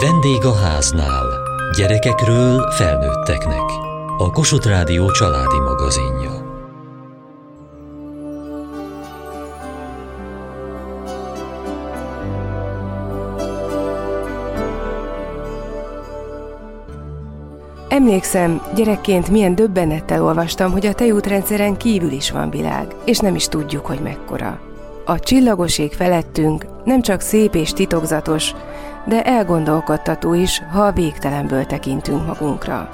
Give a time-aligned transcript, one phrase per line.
[0.00, 1.26] Vendég a háznál.
[1.76, 3.62] Gyerekekről felnőtteknek.
[4.18, 6.42] A Kossuth Rádió családi magazinja.
[17.88, 23.48] Emlékszem, gyerekként milyen döbbenettel olvastam, hogy a tejútrendszeren kívül is van világ, és nem is
[23.48, 24.60] tudjuk, hogy mekkora.
[25.04, 28.54] A csillagoség felettünk nem csak szép és titokzatos,
[29.06, 32.88] de elgondolkodtató is, ha a végtelenből tekintünk magunkra.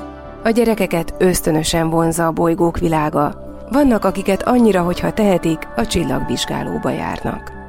[0.44, 3.48] A gyerekeket ösztönösen vonza a bolygók világa.
[3.70, 7.59] Vannak, akiket annyira, hogyha tehetik, a csillagvizsgálóba járnak.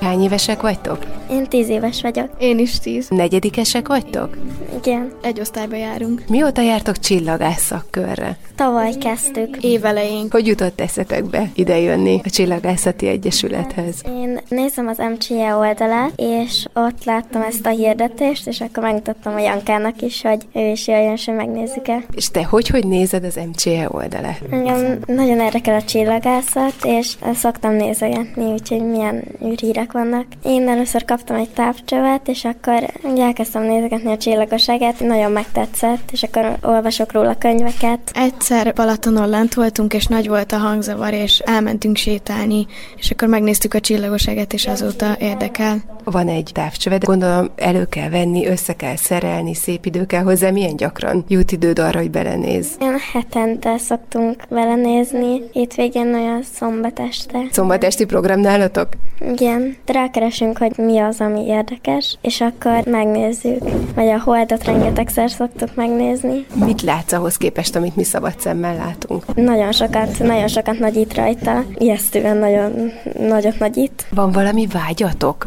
[0.00, 0.98] Hány évesek vagytok?
[1.30, 2.28] Én tíz éves vagyok.
[2.38, 3.08] Én is tíz.
[3.08, 4.36] Negyedikesek vagytok?
[4.76, 5.12] Igen.
[5.22, 6.22] Egy osztályba járunk.
[6.28, 8.36] Mióta jártok csillagász szakkörre?
[8.54, 9.56] Tavaly kezdtük.
[9.60, 10.26] Évelején.
[10.30, 13.94] Hogy jutott eszetekbe idejönni a Csillagászati Egyesülethez?
[14.06, 19.38] Én nézem az MCE oldalát, és ott láttam ezt a hirdetést, és akkor megmutattam a
[19.40, 22.02] Jankának is, hogy ő is jöjjön, és hogy megnézzük el.
[22.14, 24.40] És te hogy, hogy nézed az MCE oldalát?
[24.50, 30.26] Engem nagyon érdekel a csillagászat, és szoktam nézegetni, úgyhogy milyen űrhírek vannak.
[30.44, 36.56] Én először kaptam egy távcsövet, és akkor elkezdtem nézegetni a csillagoságát, nagyon megtetszett, és akkor
[36.62, 38.00] olvasok róla könyveket.
[38.14, 43.74] Egyszer Balatonon lent voltunk, és nagy volt a hangzavar, és elmentünk sétálni, és akkor megnéztük
[43.74, 45.95] a csillagoságet, és azóta érdekel.
[46.10, 50.50] Van egy távcsöved, gondolom elő kell venni, össze kell szerelni, szép idő kell hozzá.
[50.50, 52.76] Milyen gyakran jut időd arra, hogy belenéz?
[52.80, 57.38] Ilyen hetente szoktunk belenézni, hétvégén olyan szombat este.
[57.50, 58.88] Szombat esti program nálatok?
[59.32, 63.62] Igen, rákeresünk, hogy mi az, ami érdekes, és akkor megnézzük.
[63.94, 66.46] Vagy a holdot rengetegszer szoktuk megnézni.
[66.64, 69.34] Mit látsz ahhoz képest, amit mi szabad szemmel látunk?
[69.34, 71.64] Nagyon sokat, nagyon sokat nagyít rajta.
[71.78, 74.06] Ijesztően nagyon nagyot nagyít.
[74.10, 75.46] Van valami vágyatok,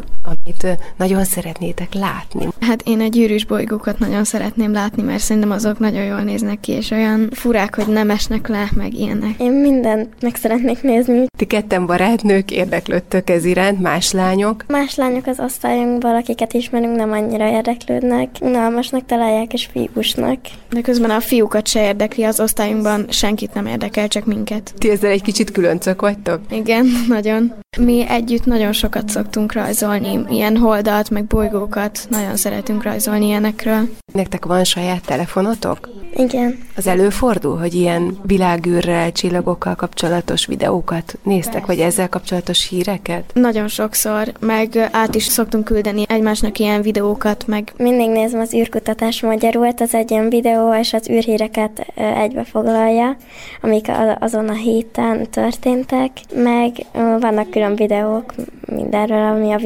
[0.50, 2.48] amit nagyon szeretnétek látni?
[2.60, 6.72] Hát én a gyűrűs bolygókat nagyon szeretném látni, mert szerintem azok nagyon jól néznek ki,
[6.72, 9.40] és olyan furák, hogy nem esnek le, meg ilyenek.
[9.40, 11.26] Én mindent meg szeretnék nézni.
[11.38, 14.64] Ti ketten barátnők érdeklődtök ez iránt, más lányok.
[14.68, 18.28] Más lányok az osztályunkból, akiket ismerünk, nem annyira érdeklődnek.
[18.40, 20.38] Unalmasnak találják és fiúsnak.
[20.70, 24.74] De közben a fiúkat se érdekli, az osztályunkban senkit nem érdekel, csak minket.
[24.78, 26.40] Ti ezzel egy kicsit különcök vagytok?
[26.50, 27.52] Igen, nagyon.
[27.78, 33.88] Mi együtt nagyon sokat szoktunk rajzolni, ilyen holdat, meg bolygókat, nagyon szeretünk rajzolni ilyenekről.
[34.12, 35.88] Nektek van saját telefonotok?
[36.16, 36.58] Igen.
[36.76, 43.30] Az előfordul, hogy ilyen világűrrel, csillagokkal kapcsolatos videókat néztek, vagy ezzel kapcsolatos híreket?
[43.34, 49.22] Nagyon sokszor, meg át is szoktunk küldeni egymásnak ilyen videókat, meg Mindig nézem az űrkutatás
[49.22, 53.16] magyarul, az egy ilyen videó, és az űrhíreket egybe foglalja,
[53.62, 56.72] amik azon a héten történtek, meg
[57.20, 58.34] vannak külön videók
[58.74, 59.58] mindenről, ami a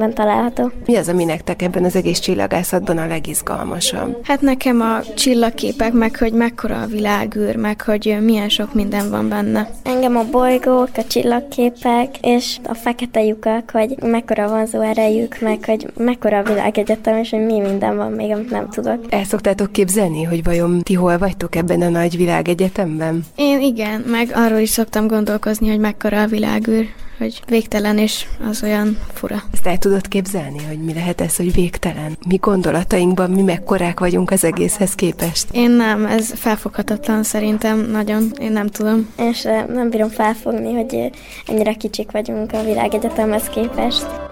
[0.00, 0.70] világegyetemben található.
[0.86, 4.18] Mi az, ami nektek ebben az egész csillagászatban a legizgalmasabb?
[4.22, 9.28] Hát nekem a csillagképek, meg hogy mekkora a világűr, meg hogy milyen sok minden van
[9.28, 9.70] benne.
[9.82, 15.86] Engem a bolygók, a csillagképek és a fekete lyukak, hogy mekkora vonzó erejük, meg hogy
[15.96, 19.04] mekkora a világegyetem, és hogy mi minden van még, amit nem tudok.
[19.08, 23.24] El szoktátok képzelni, hogy vajon ti hol vagytok ebben a nagy világegyetemben?
[23.36, 26.86] Én igen, meg arról is szoktam gondolkozni, hogy mekkora a világűr,
[27.20, 29.42] hogy végtelen és az olyan fura.
[29.52, 32.16] Ezt el tudod képzelni, hogy mi lehet ez, hogy végtelen?
[32.28, 35.46] Mi gondolatainkban mi mekkorák vagyunk az egészhez képest?
[35.52, 39.08] Én nem, ez felfoghatatlan szerintem nagyon, én nem tudom.
[39.16, 41.10] És ö, nem bírom felfogni, hogy
[41.46, 44.29] ennyire kicsik vagyunk a világegyetemhez képest.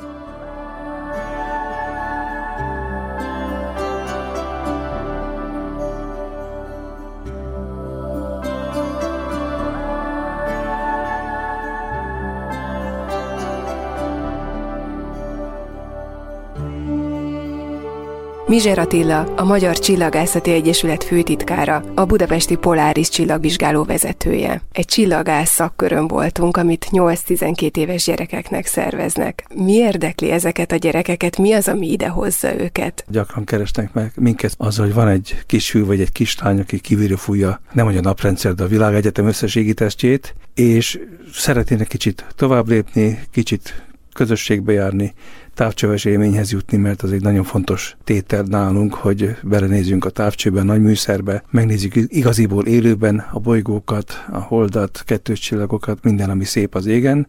[18.49, 24.63] Mizser Attila, a Magyar Csillagászati Egyesület főtitkára, a Budapesti Poláris csillagvizsgáló vezetője.
[24.73, 29.45] Egy csillagász szakkörön voltunk, amit 8-12 éves gyerekeknek szerveznek.
[29.55, 31.39] Mi érdekli ezeket a gyerekeket?
[31.39, 33.05] Mi az, ami ide hozza őket?
[33.09, 37.17] Gyakran keresnek meg minket az, hogy van egy kis hű vagy egy kislány, aki kívülről
[37.17, 41.01] fújja nem a naprendszer, de a világegyetem összes égitestjét, és
[41.33, 45.15] szeretnének kicsit tovább lépni, kicsit közösségbe járni,
[45.59, 50.83] távcsöves élményhez jutni, mert az egy nagyon fontos tétel nálunk, hogy belenézzünk a távcsőben, nagy
[50.83, 57.27] műszerbe, megnézzük igaziból élőben a bolygókat, a holdat, kettős csillagokat, minden, ami szép az égen,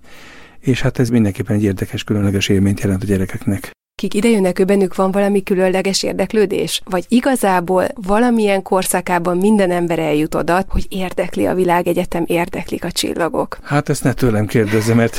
[0.59, 3.71] és hát ez mindenképpen egy érdekes, különleges élményt jelent a gyerekeknek.
[3.99, 6.81] Akik idejönnek, bennük van valami különleges érdeklődés?
[6.85, 13.57] Vagy igazából valamilyen korszakában minden ember eljut oda, hogy érdekli a világegyetem, érdeklik a csillagok?
[13.63, 15.17] Hát ezt ne tőlem kérdezze, mert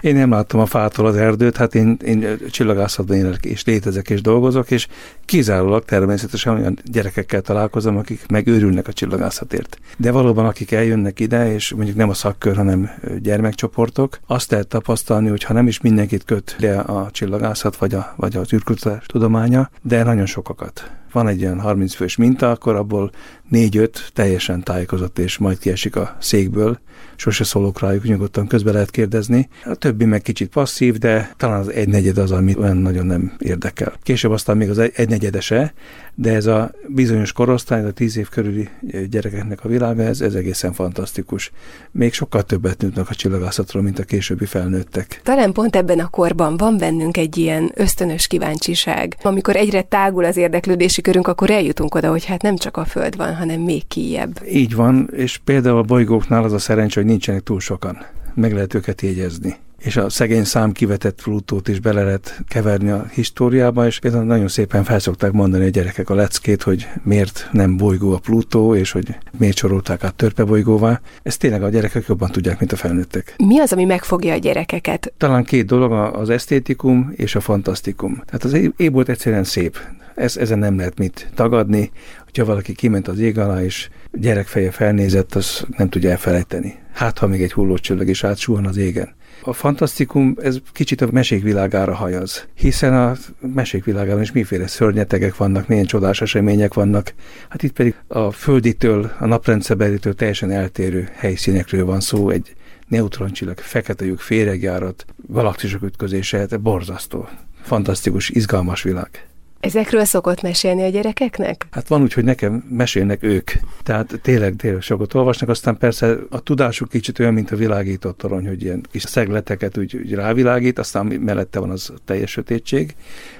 [0.00, 4.20] én nem láttam a fától az erdőt, hát én, én csillagászatban élek és létezek és
[4.20, 4.86] dolgozok, és
[5.24, 9.78] kizárólag természetesen olyan gyerekekkel találkozom, akik megőrülnek a csillagászatért.
[9.96, 12.90] De valóban akik eljönnek ide, és mondjuk nem a szakkör, hanem
[13.22, 18.11] gyermekcsoportok, azt lehet tapasztalni, hogy ha nem is mindenkit köt le a csillagászat, vagy, a,
[18.16, 20.90] vagy az űrkutatás tudománya, de nagyon sokakat.
[21.12, 23.10] Van egy olyan 30 fős minta, akkor abból
[23.52, 26.78] 4-5 teljesen tájékozott, és majd kiesik a székből,
[27.16, 29.48] sose szólok rájuk, nyugodtan közbe lehet kérdezni.
[29.64, 33.92] A többi meg kicsit passzív, de talán az egynegyed az, ami olyan nagyon nem érdekel.
[34.02, 35.74] Később aztán még az egynegyedese,
[36.14, 38.68] de ez a bizonyos korosztály, a tíz év körüli
[39.10, 41.52] gyerekeknek a világa, ez, ez egészen fantasztikus.
[41.90, 45.20] Még sokkal többet tudnak a csillagászatról, mint a későbbi felnőttek.
[45.22, 49.16] Talán pont ebben a korban van bennünk egy ilyen ösztönös kíváncsiság.
[49.22, 53.16] Amikor egyre tágul az érdeklődési körünk, akkor eljutunk oda, hogy hát nem csak a Föld
[53.16, 54.40] van, hanem még kijebb.
[54.48, 57.98] Így van, és például a bolygóknál az a szerencsé, hogy nincsenek túl sokan.
[58.34, 63.06] Meg lehet őket jegyezni és a szegény szám kivetett Plutót is bele lehet keverni a
[63.12, 68.12] históriába, és például nagyon szépen felszokták mondani a gyerekek a leckét, hogy miért nem bolygó
[68.12, 71.00] a Plutó, és hogy miért sorolták át törpebolygóvá.
[71.22, 73.34] Ezt tényleg a gyerekek jobban tudják, mint a felnőttek.
[73.36, 75.12] Mi az, ami megfogja a gyerekeket?
[75.16, 78.22] Talán két dolog, az esztétikum és a fantasztikum.
[78.26, 79.78] Tehát az ébolt egyszerűen szép.
[80.14, 81.90] Ez, ezen nem lehet mit tagadni.
[82.24, 86.78] Hogyha valaki kiment az ég alá, és gyerekfeje felnézett, az nem tudja elfelejteni.
[86.92, 89.14] Hát, ha még egy hullócsillag is átsuhan az égen.
[89.44, 93.16] A fantasztikum, ez kicsit a mesék világára hajaz, hiszen a
[93.54, 97.14] mesék világában is miféle szörnyetegek vannak, milyen csodás események vannak.
[97.48, 102.54] Hát itt pedig a földitől, a naprendszerbelitől teljesen eltérő helyszínekről van szó, egy
[102.88, 107.28] neutroncsillag, fekete lyuk, féregjárat, galaxisok ütközése, hát borzasztó,
[107.62, 109.26] fantasztikus, izgalmas világ.
[109.62, 111.66] Ezekről szokott mesélni a gyerekeknek?
[111.70, 113.50] Hát van úgy, hogy nekem mesélnek ők.
[113.82, 118.46] Tehát tényleg, tényleg sokat olvasnak, aztán persze a tudásuk kicsit olyan, mint a világított torony,
[118.46, 122.94] hogy ilyen kis szegleteket úgy, úgy rávilágít, aztán mellette van az teljes sötétség,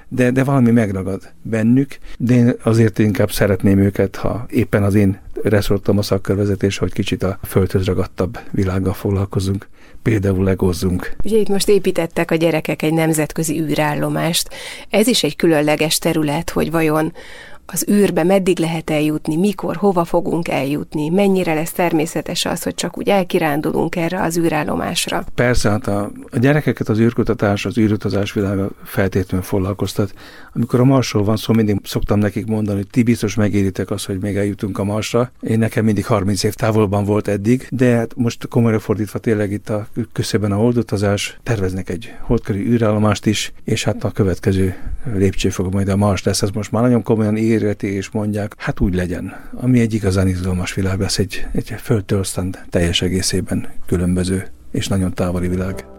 [0.08, 5.18] de, de valami megragad bennük, de én azért inkább szeretném őket, ha éppen az én
[5.42, 9.68] reszortom a szakkörvezetés, hogy kicsit a földhöz ragadtabb világgal foglalkozunk
[10.02, 11.16] például legozzunk.
[11.24, 14.48] Ugye itt most építettek a gyerekek egy nemzetközi űrállomást.
[14.90, 17.12] Ez is egy különleges terület, hogy vajon
[17.66, 22.98] az űrbe meddig lehet eljutni, mikor, hova fogunk eljutni, mennyire lesz természetes az, hogy csak
[22.98, 25.24] úgy elkirándulunk erre az űrállomásra.
[25.34, 30.14] Persze, hát a, a gyerekeket az űrkutatás, az űrutazás világa feltétlenül foglalkoztat.
[30.54, 34.20] Amikor a Marsról van szó, mindig szoktam nekik mondani, hogy ti biztos megéritek azt, hogy
[34.20, 35.30] még eljutunk a Marsra.
[35.40, 39.68] Én nekem mindig 30 év távolban volt eddig, de hát most komolyra fordítva tényleg itt
[39.68, 44.74] a küszöben a holdutazás, terveznek egy holdkörű űrállomást is, és hát a következő
[45.14, 48.94] lépcsőfok majd a Mars lesz, ez most már nagyon komolyan éreti, és mondják, hát úgy
[48.94, 49.34] legyen.
[49.54, 55.14] Ami egy igazán izgalmas világ lesz, egy, egy földtől aztán teljes egészében különböző és nagyon
[55.14, 55.91] távoli világ.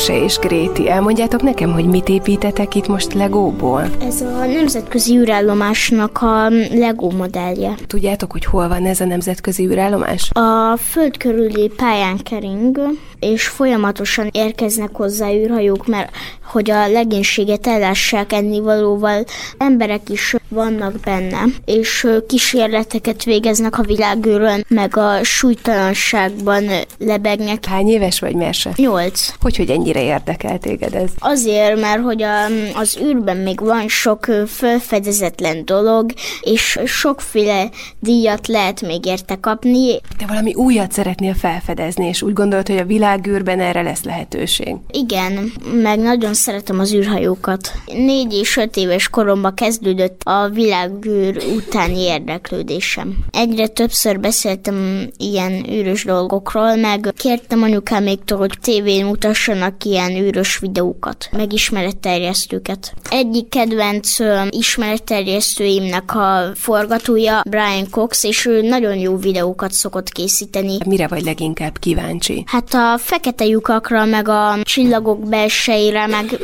[0.00, 3.90] Merse és Gréti, elmondjátok nekem, hogy mit építetek itt most Legóból?
[4.00, 7.74] Ez a nemzetközi űrállomásnak a Lego modellje.
[7.86, 10.30] Tudjátok, hogy hol van ez a nemzetközi űrállomás?
[10.32, 12.80] A föld körüli pályán kering,
[13.18, 16.10] és folyamatosan érkeznek hozzá űrhajók, mert
[16.44, 19.24] hogy a legénységet ellássák ennivalóval,
[19.58, 26.64] emberek is vannak benne, és kísérleteket végeznek a világűrön, meg a súlytalanságban
[26.98, 27.64] lebegnek.
[27.64, 28.72] Hány éves vagy, Merse?
[28.76, 29.32] Nyolc.
[29.40, 31.10] Hogy, hogy ennyire érdekel téged ez?
[31.18, 32.44] Azért, mert hogy a,
[32.74, 37.70] az űrben még van sok felfedezetlen dolog, és sokféle
[38.00, 40.00] díjat lehet még érte kapni.
[40.18, 44.76] Te valami újat szeretnél felfedezni, és úgy gondolod, hogy a világűrben erre lesz lehetőség?
[44.90, 47.72] Igen, meg nagyon szeretem az űrhajókat.
[47.86, 53.16] Négy és öt éves koromban kezdődött a világűr utáni érdeklődésem.
[53.30, 61.28] Egyre többször beszéltem ilyen űrös dolgokról, meg kértem anyukáméktól, hogy tévén mutassanak ilyen űrös videókat,
[61.32, 62.94] meg ismeretterjesztőket.
[63.10, 64.16] Egyik kedvenc
[64.50, 70.76] ismeretterjesztőimnek a forgatója Brian Cox, és ő nagyon jó videókat szokott készíteni.
[70.86, 72.44] Mire vagy leginkább kíváncsi?
[72.46, 76.38] Hát a fekete lyukakra, meg a csillagok belsejére, meg,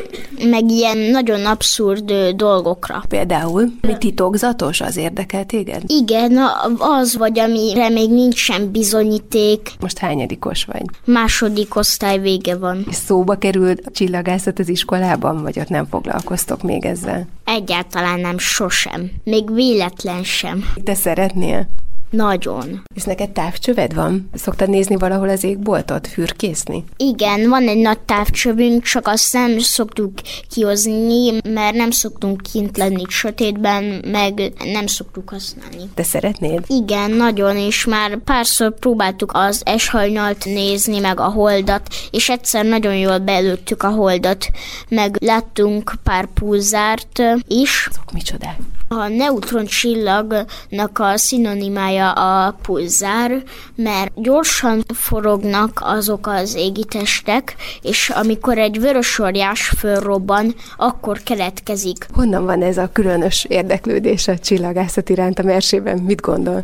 [0.45, 3.03] meg ilyen nagyon abszurd dolgokra.
[3.09, 5.83] Például, mi titokzatos, az érdekel téged?
[5.87, 6.39] Igen,
[6.79, 9.73] az vagy, amire még nincsen bizonyíték.
[9.81, 10.85] Most hányadikos vagy?
[11.05, 12.85] Második osztály vége van.
[12.89, 17.27] És szóba került a csillagászat az iskolában, vagy ott nem foglalkoztok még ezzel?
[17.45, 19.11] Egyáltalán nem, sosem.
[19.25, 20.65] Még véletlen sem.
[20.85, 21.67] Te szeretnél?
[22.11, 22.83] Nagyon.
[22.95, 24.31] És neked távcsöved van?
[24.35, 26.85] Szoktad nézni valahol az égboltot, fürkészni?
[26.97, 30.13] Igen, van egy nagy távcsövünk, csak azt nem szoktuk
[30.51, 35.91] kihozni, mert nem szoktunk kint lenni sötétben, meg nem szoktuk használni.
[35.95, 36.65] Te szeretnéd?
[36.67, 42.97] Igen, nagyon, és már párszor próbáltuk az eshajnalt nézni, meg a holdat, és egyszer nagyon
[42.97, 44.47] jól belőttük a holdat,
[44.89, 47.89] meg láttunk pár pulzárt is.
[47.91, 48.59] Azok micsodák?
[48.89, 53.43] A neutron csillagnak a szinonimája a pulzár,
[53.75, 62.07] mert gyorsan forognak azok az égitestek, és amikor egy vörösorjás fölrobban, akkor keletkezik.
[62.13, 65.99] Honnan van ez a különös érdeklődés a csillagászat iránt a mersében?
[65.99, 66.63] Mit gondol?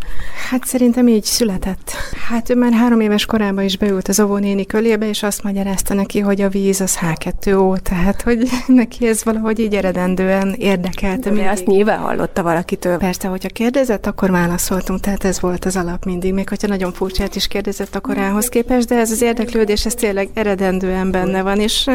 [0.51, 1.91] Hát szerintem így született.
[2.29, 6.21] Hát ő már három éves korában is beült az óvónéni kölébe, és azt magyarázta neki,
[6.21, 11.31] hogy a víz az H2O, tehát hogy neki ez valahogy így eredendően érdekelte.
[11.31, 12.99] De azt nyilván hallotta valakitől.
[12.99, 17.37] Persze, hogyha kérdezett, akkor válaszoltunk, tehát ez volt az alap mindig, még hogyha nagyon furcsát
[17.37, 21.91] is kérdezett a korához képest, de ez az érdeklődés, ez tényleg eredendően benne van, és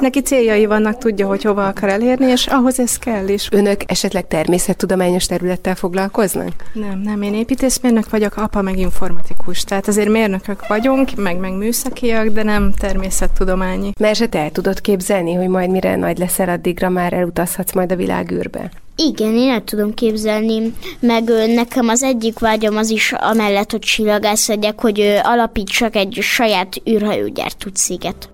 [0.00, 3.48] neki céljai vannak, tudja, hogy hova akar elérni, és ahhoz ez kell is.
[3.50, 6.52] Önök esetleg természettudományos területtel foglalkoznak?
[6.72, 12.26] Nem, nem, én építészmérnök vagyok, apa meg informatikus, tehát azért mérnökök vagyunk, meg meg műszakiak,
[12.26, 13.92] de nem természettudományi.
[13.98, 17.92] Mert se te el tudod képzelni, hogy majd mire nagy leszel, addigra már elutazhatsz majd
[17.92, 18.70] a világűrbe?
[18.96, 24.48] Igen, én el tudom képzelni, meg nekem az egyik vágyam az is amellett, hogy csillagász
[24.48, 28.31] legyek, hogy alapítsak egy saját űrhajógyártó céget.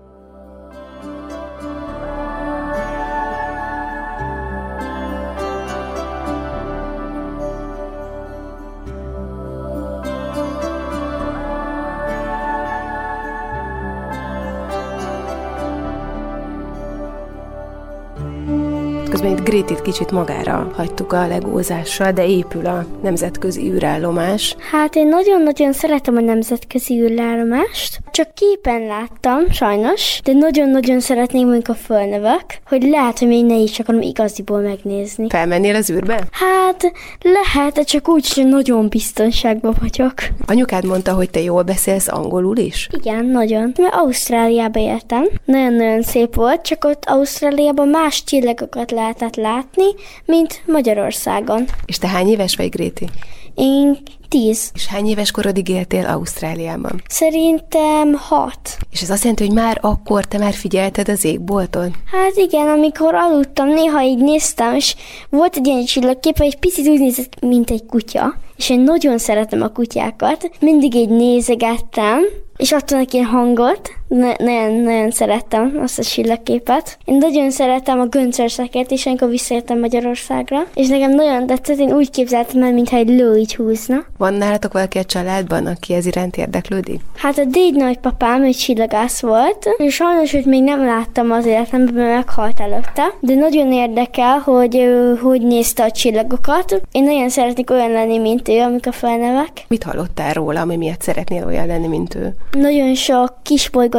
[19.19, 24.55] Közben itt Grétit kicsit magára hagytuk a legózással, de épül a nemzetközi űrállomás.
[24.71, 27.99] Hát én nagyon-nagyon szeretem a nemzetközi űrállomást.
[28.11, 33.55] Csak képen láttam, sajnos, de nagyon-nagyon szeretném mondjuk a fölnövök, hogy lehet, hogy még ne
[33.55, 35.27] is akarom igaziból megnézni.
[35.29, 36.23] Felmennél az űrbe?
[36.31, 40.13] Hát lehet, de csak úgy, hogy nagyon biztonságban vagyok.
[40.45, 42.89] Anyukád mondta, hogy te jól beszélsz angolul is?
[42.91, 43.73] Igen, nagyon.
[43.77, 45.27] Mert Ausztráliába éltem.
[45.45, 49.85] Nagyon-nagyon szép volt, csak ott Ausztráliában más csillagokat lehetett látni,
[50.25, 51.65] mint Magyarországon.
[51.85, 53.09] És te hány éves vagy, Gréti?
[53.55, 53.97] Én
[54.27, 54.71] tíz.
[54.73, 57.01] És hány éves korodig éltél Ausztráliában?
[57.07, 58.77] Szerintem hat.
[58.91, 61.95] És ez azt jelenti, hogy már akkor te már figyelted az égbolton?
[62.11, 64.95] Hát igen, amikor aludtam, néha így néztem, és
[65.29, 68.35] volt egy ilyen csillagkép, egy picit úgy nézett, mint egy kutya.
[68.57, 70.49] És én nagyon szeretem a kutyákat.
[70.59, 72.21] Mindig így nézegettem,
[72.57, 76.97] és adtam neki hangot, nagyon-nagyon szerettem azt a csillagképet.
[77.05, 82.09] Én nagyon szeretem a göncörszeket is, amikor visszajöttem Magyarországra, és nekem nagyon tetszett, én úgy
[82.09, 84.05] képzeltem el, mintha egy ló így húzna.
[84.17, 87.01] Van nálatok valaki a családban, aki ez iránt érdeklődik?
[87.15, 91.93] Hát a déd nagypapám egy csillagász volt, és sajnos, hogy még nem láttam az életemben,
[91.93, 96.81] mert meghalt előtte, de nagyon érdekel, hogy ő hogy nézte a csillagokat.
[96.91, 99.65] Én nagyon szeretnék olyan lenni, mint ő, amikor felnevek.
[99.67, 102.35] Mit hallottál róla, ami miatt szeretnél olyan lenni, mint ő?
[102.51, 103.33] Nagyon sok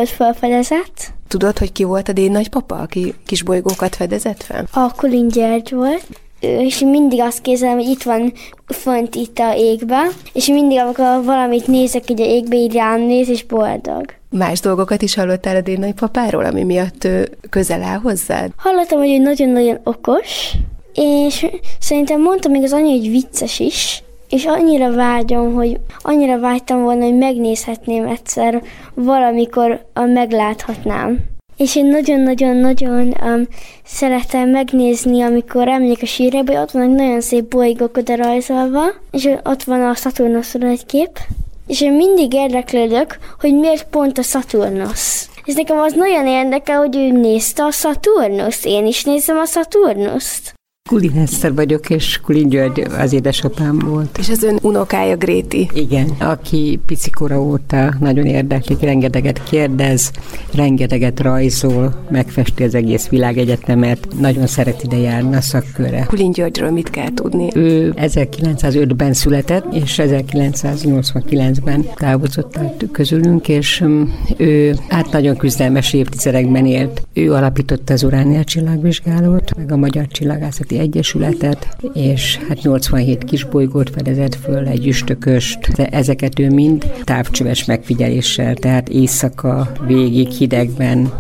[0.01, 1.13] kisbolygót felfedezett.
[1.29, 4.67] Tudod, hogy ki volt a déd nagypapa, aki kisbolygókat fedezett fel?
[4.73, 6.07] A Kulin Gyergy volt
[6.41, 8.33] és mindig azt kézelem, hogy itt van
[8.67, 13.29] fönt itt a égbe, és mindig, amikor valamit nézek így a égbe, így rám néz,
[13.29, 14.05] és boldog.
[14.31, 18.51] Más dolgokat is hallottál a déd nagypapáról, ami miatt ő közel áll hozzád?
[18.57, 20.53] Hallottam, hogy ő nagyon-nagyon okos,
[20.95, 21.47] és
[21.79, 27.05] szerintem mondta még az anya, hogy vicces is, és annyira vágyom, hogy annyira vágytam volna,
[27.05, 28.63] hogy megnézhetném egyszer
[28.95, 31.19] valamikor, a megláthatnám.
[31.57, 33.49] És én nagyon-nagyon-nagyon um,
[33.85, 39.63] szeretem megnézni, amikor emlék a sírjába, ott vannak nagyon szép bolygók oda rajzolva, és ott
[39.63, 41.19] van a Saturnusról egy kép,
[41.67, 45.29] és én mindig érdeklődök, hogy miért pont a Saturnus.
[45.45, 50.55] És nekem az nagyon érdekel, hogy ő nézte a Saturnus, én is nézem a Saturnust.
[50.91, 54.19] Kulin Eszter vagyok, és Kulin György az édesapám volt.
[54.19, 55.69] És az ön unokája Gréti.
[55.75, 60.11] Igen, aki picikora óta nagyon érdeklik, rengeteget kérdez,
[60.55, 66.05] rengeteget rajzol, megfesti az egész világegyetemet, nagyon szeret ide járni a szakkörre.
[66.09, 67.49] Kulin Györgyről mit kell tudni?
[67.55, 72.59] Ő 1905-ben született, és 1989-ben távozott
[72.93, 74.03] közülünk, és mm,
[74.37, 77.03] ő hát nagyon küzdelmes évtizedekben élt.
[77.13, 84.35] Ő alapította az Uránia csillagvizsgálót, meg a Magyar Csillagászati Egyesületet, és hát 87 kisbolygót fedezett
[84.35, 91.13] föl, egy üstököst, de ezeket ő mind távcsöves megfigyeléssel, tehát éjszaka végig hidegben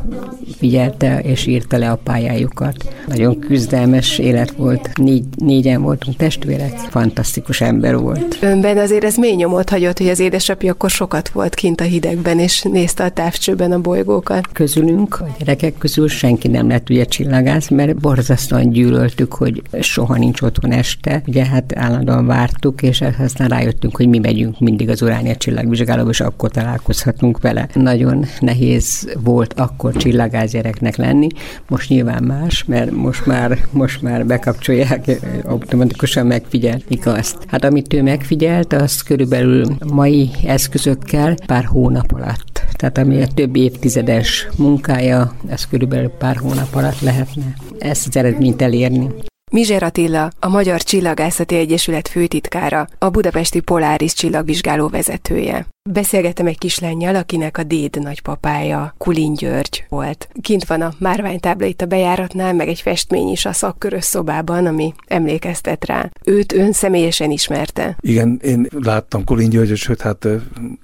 [0.60, 2.94] figyelte és írta le a pályájukat.
[3.06, 8.38] Nagyon küzdelmes élet volt, Négy, négyen voltunk testvérek, fantasztikus ember volt.
[8.40, 12.38] Önben azért ez mély nyomot hagyott, hogy az édesapja akkor sokat volt kint a hidegben,
[12.38, 14.48] és nézte a távcsőben a bolygókat.
[14.52, 20.40] Közülünk, a gyerekek közül senki nem lett ugye csillagász, mert borzasztóan gyűlöltük, hogy soha nincs
[20.40, 21.22] otthon este.
[21.26, 26.20] Ugye hát állandóan vártuk, és aztán rájöttünk, hogy mi megyünk mindig az Uránia csillagvizsgálóba, és
[26.20, 27.68] akkor találkozhatunk vele.
[27.74, 31.26] Nagyon nehéz volt akkor csillagász gyereknek lenni.
[31.69, 35.11] Most nyilván más, mert most már, most már bekapcsolják,
[35.45, 37.37] automatikusan megfigyelik azt.
[37.47, 42.62] Hát amit ő megfigyelt, az körülbelül mai eszközökkel pár hónap alatt.
[42.73, 48.62] Tehát ami a több évtizedes munkája, ez körülbelül pár hónap alatt lehetne ezt az eredményt
[48.62, 49.09] elérni.
[49.52, 55.66] Mizser Attila, a Magyar Csillagászati Egyesület főtitkára, a Budapesti Poláris csillagvizsgáló vezetője.
[55.88, 60.28] Beszélgettem egy kislányjal, akinek a déd nagypapája Kulin György volt.
[60.40, 64.94] Kint van a márványtábla itt a bejáratnál, meg egy festmény is a szakkörös szobában, ami
[65.06, 66.10] emlékeztet rá.
[66.25, 67.96] Őt ön személyesen ismerte?
[68.00, 70.28] Igen, én láttam Kulin Györgyöt, sőt, hát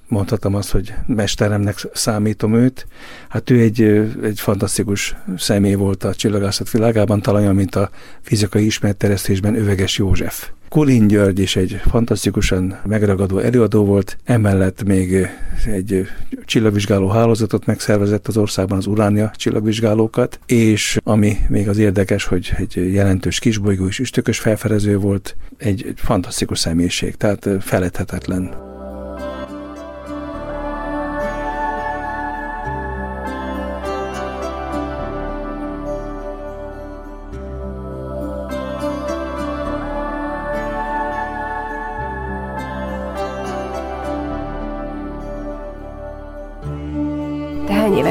[0.08, 2.86] mondhatom azt, hogy mesteremnek számítom őt.
[3.28, 3.80] Hát ő egy,
[4.22, 10.50] egy fantasztikus személy volt a csillagászat világában, talán mint a fizikai ismeretteresztésben Öveges József.
[10.68, 15.28] Kulin György is egy fantasztikusan megragadó előadó volt, emellett még
[15.66, 16.06] egy
[16.44, 22.92] csillagvizsgáló hálózatot megszervezett az országban, az Uránia csillagvizsgálókat, és ami még az érdekes, hogy egy
[22.92, 28.74] jelentős kisbolygó és üstökös felfedező volt, egy, egy fantasztikus személyiség, tehát feledhetetlen.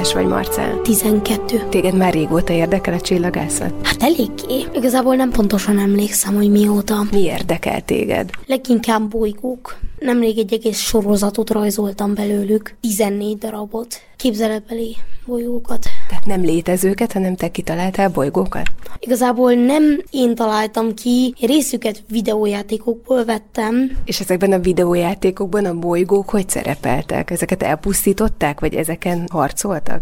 [0.05, 0.81] Éves vagy, Marcel?
[0.81, 1.67] 12.
[1.69, 3.73] Téged már régóta érdekel a csillagászat?
[3.83, 4.65] Hát eléggé.
[4.73, 7.03] Igazából nem pontosan emlékszem, hogy mióta.
[7.11, 8.29] Mi érdekel téged?
[8.45, 9.77] Leginkább bolygók.
[9.99, 15.85] Nemrég egy egész sorozatot rajzoltam belőlük, 14 darabot, képzeletbeli bolygókat.
[16.09, 18.67] Tehát nem létezőket, hanem te kitaláltál bolygókat?
[18.99, 23.97] Igazából nem én találtam ki, részüket videójátékokból vettem.
[24.05, 27.31] És ezekben a videójátékokban a bolygók hogy szerepeltek?
[27.31, 30.01] Ezeket elpusztították, vagy ezeken harcoltak?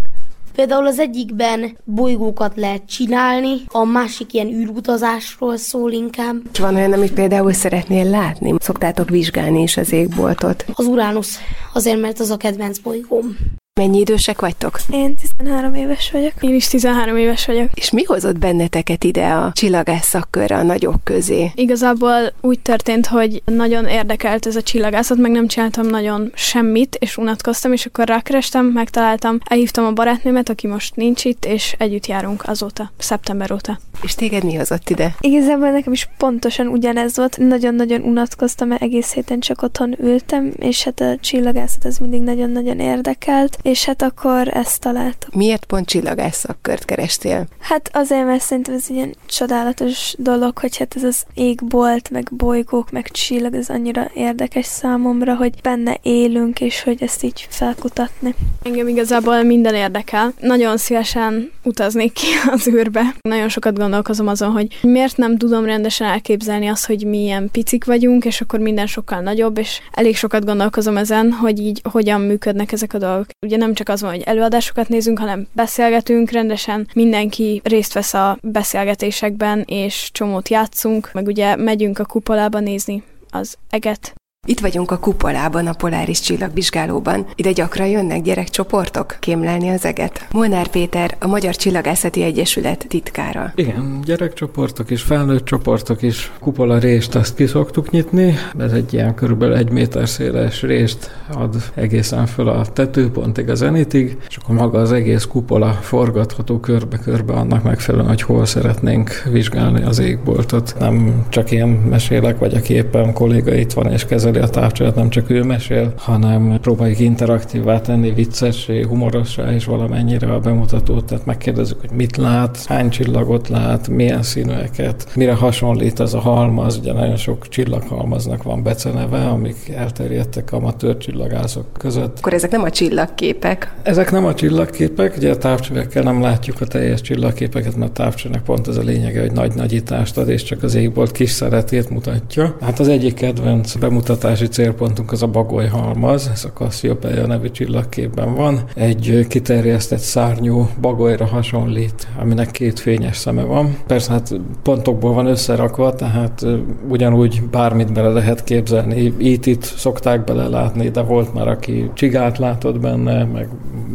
[0.55, 6.35] Például az egyikben bolygókat lehet csinálni, a másik ilyen űrutazásról szól inkább.
[6.59, 8.53] Van olyan, amit például szeretnél látni?
[8.59, 10.65] Szoktátok vizsgálni is az égboltot?
[10.73, 11.39] Az Uránusz,
[11.73, 13.37] azért mert az a kedvenc bolygóm.
[13.79, 14.79] Mennyi idősek vagytok?
[14.89, 16.33] Én 13 éves vagyok.
[16.41, 17.69] Én is 13 éves vagyok.
[17.73, 21.51] És mi hozott benneteket ide a csillagász szakkörre a nagyok közé?
[21.55, 27.17] Igazából úgy történt, hogy nagyon érdekelt ez a csillagászat, meg nem csináltam nagyon semmit, és
[27.17, 32.43] unatkoztam, és akkor rákerestem, megtaláltam, elhívtam a barátnőmet, aki most nincs itt, és együtt járunk
[32.45, 33.79] azóta, szeptember óta.
[34.01, 35.15] És téged mi hozott ide?
[35.19, 37.37] Igazából nekem is pontosan ugyanez volt.
[37.37, 42.79] Nagyon-nagyon unatkoztam, mert egész héten csak otthon ültem, és hát a csillagászat ez mindig nagyon-nagyon
[42.79, 45.33] érdekelt és hát akkor ezt találtuk.
[45.33, 47.45] Miért pont csillagász szakkört kerestél?
[47.59, 52.91] Hát azért, mert szerintem ez ilyen csodálatos dolog, hogy hát ez az égbolt, meg bolygók,
[52.91, 58.35] meg csillag, ez annyira érdekes számomra, hogy benne élünk, és hogy ezt így felkutatni.
[58.63, 60.33] Engem igazából minden érdekel.
[60.39, 63.15] Nagyon szívesen utaznék ki az űrbe.
[63.21, 68.25] Nagyon sokat gondolkozom azon, hogy miért nem tudom rendesen elképzelni azt, hogy milyen picik vagyunk,
[68.25, 72.93] és akkor minden sokkal nagyobb, és elég sokat gondolkozom ezen, hogy így hogyan működnek ezek
[72.93, 73.25] a dolgok.
[73.45, 78.13] Ugye ugye nem csak az van, hogy előadásokat nézünk, hanem beszélgetünk rendesen, mindenki részt vesz
[78.13, 84.13] a beszélgetésekben, és csomót játszunk, meg ugye megyünk a kupolába nézni az eget.
[84.45, 87.25] Itt vagyunk a kupolában, a Poláris csillagvizsgálóban.
[87.35, 90.27] Ide gyakran jönnek gyerekcsoportok kémlelni az eget.
[90.31, 93.51] Molnár Péter, a Magyar Csillagászati Egyesület titkára.
[93.55, 96.31] Igen, gyerekcsoportok és felnőtt csoportok is.
[96.39, 98.35] Kupola részt azt ki szoktuk nyitni.
[98.57, 104.17] Ez egy ilyen körülbelül egy méter széles részt ad egészen föl a tetőpontig, a zenitig,
[104.29, 109.99] és akkor maga az egész kupola forgatható körbe-körbe annak megfelelően, hogy hol szeretnénk vizsgálni az
[109.99, 110.75] égboltot.
[110.79, 114.95] Nem csak én mesélek, vagy aki éppen kolléga itt van és kezel kezeli a távcsövet,
[114.95, 121.25] nem csak ő mesél, hanem próbáljuk interaktívvá tenni, viccessé, humorossá és valamennyire a bemutatót, tehát
[121.25, 126.93] megkérdezzük, hogy mit lát, hány csillagot lát, milyen színűeket, mire hasonlít ez a halmaz, ugye
[126.93, 132.17] nagyon sok csillaghalmaznak van beceneve, amik elterjedtek amatőr csillagászok között.
[132.17, 133.73] Akkor ezek nem a csillagképek?
[133.83, 138.41] Ezek nem a csillagképek, ugye a távcsövekkel nem látjuk a teljes csillagképeket, mert a távcsőnek
[138.41, 142.57] pont ez a lényege, hogy nagy nagyítást ad, és csak az égbolt kis szeretét mutatja.
[142.61, 147.49] Hát az egyik kedvenc bemutató kutatási célpontunk az a Bagoly halmaz, ez a Cassiopeia nevű
[147.49, 148.59] csillagképben van.
[148.75, 153.77] Egy kiterjesztett szárnyú bagolyra hasonlít, aminek két fényes szeme van.
[153.87, 156.45] Persze hát pontokból van összerakva, tehát
[156.89, 159.13] ugyanúgy bármit bele lehet képzelni.
[159.17, 163.47] Itt itt szokták bele látni, de volt már, aki csigát látott benne, meg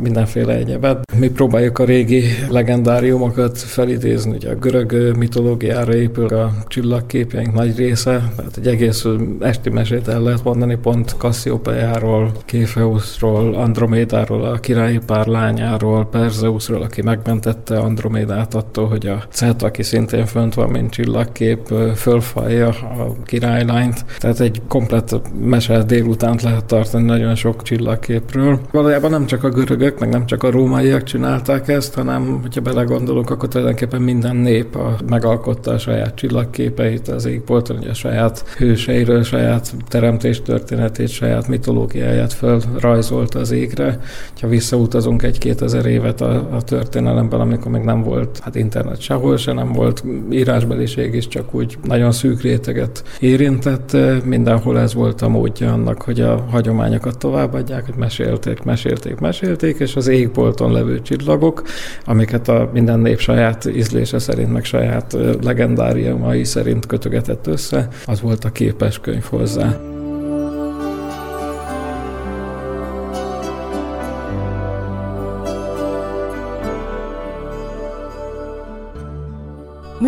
[0.03, 1.13] mindenféle egyebet.
[1.19, 8.33] Mi próbáljuk a régi legendáriumokat felidézni, ugye a görög mitológiára épül a csillagképjeink nagy része,
[8.37, 9.05] tehát egy egész
[9.41, 17.03] esti mesét el lehet mondani pont Cassiopeáról, Kéfeuszról, Andromédáról, a királyi pár lányáról, Perzeusról, aki
[17.03, 24.05] megmentette Andromédát attól, hogy a Cet, aki szintén fönt van, mint csillagkép, fölfalja a királylányt.
[24.19, 28.61] Tehát egy komplet mese délutánt lehet tartani nagyon sok csillagképről.
[28.73, 33.31] Valójában nem csak a görögök, meg nem csak a rómaiak csinálták ezt, hanem, hogyha belegondolunk,
[33.31, 39.75] akkor tulajdonképpen minden nép a, megalkotta a saját csillagképeit az égbolton, a saját hőseiről, saját
[40.09, 43.99] teremtés történetét, saját mitológiáját felrajzolta az égre.
[44.41, 49.37] Ha visszautazunk egy-két ezer évet a, a történelemben, amikor még nem volt hát internet sehol
[49.37, 53.97] se, nem volt írásbeliség is, csak úgy nagyon szűk réteget érintett.
[54.25, 59.97] Mindenhol ez volt a módja annak, hogy a hagyományokat továbbadják, hogy mesélték, mesélték, mesélték, és
[59.97, 61.63] az égbolton levő csillagok,
[62.05, 68.45] amiket a minden nép saját ízlése szerint, meg saját legendáriumai szerint kötögetett össze, az volt
[68.45, 69.97] a képes könyv hozzá.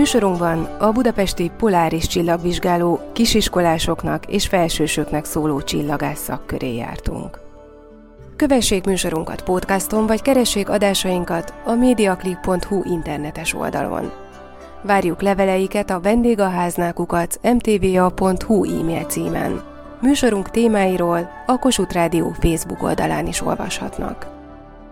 [0.01, 7.41] Műsorunkban a budapesti poláris csillagvizsgáló kisiskolásoknak és felsősöknek szóló csillagász szakköré jártunk.
[8.37, 14.13] Kövessék műsorunkat podcaston, vagy keressék adásainkat a mediaclick.hu internetes oldalon.
[14.83, 19.63] Várjuk leveleiket a vendégaháznákukat mtva.hu e-mail címen.
[20.01, 24.27] Műsorunk témáiról a Kossuth Rádió Facebook oldalán is olvashatnak.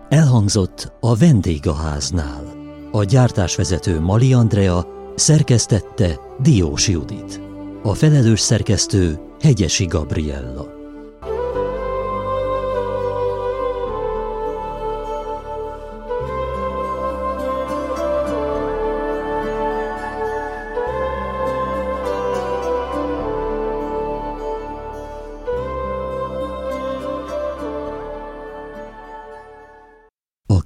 [0.09, 2.57] Elhangzott a vendégháznál.
[2.93, 7.41] A gyártásvezető Mali Andrea szerkesztette Diós Judit.
[7.83, 10.78] A felelős szerkesztő Hegyesi Gabriella.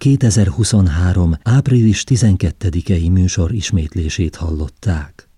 [0.03, 1.39] 2023.
[1.43, 5.29] április 12-i műsor ismétlését hallották.